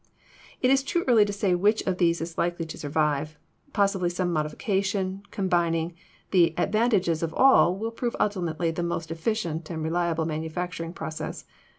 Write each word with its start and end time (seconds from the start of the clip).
"It 0.63 0.71
is 0.71 0.81
too 0.81 1.05
early 1.07 1.25
to 1.25 1.31
say 1.31 1.53
which 1.53 1.83
of 1.83 1.99
these 1.99 2.21
is 2.21 2.35
likely 2.35 2.65
to 2.65 2.75
sur 2.75 2.89
vive; 2.89 3.37
possibly 3.71 4.09
some 4.09 4.33
modification 4.33 5.21
combining 5.29 5.93
the 6.31 6.55
advan 6.57 6.89
tages 6.89 7.21
of 7.21 7.35
all 7.35 7.75
will 7.77 7.91
prove 7.91 8.15
ultimately 8.19 8.71
the 8.71 8.81
most 8.81 9.11
efficient 9.11 9.69
and 9.69 9.83
re 9.83 9.91
liable 9.91 10.25
manufacturing 10.25 10.93
process. 10.93 11.45